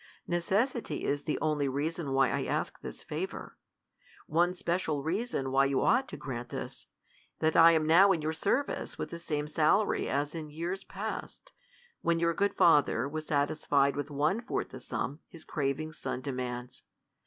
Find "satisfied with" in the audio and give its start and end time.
13.27-14.09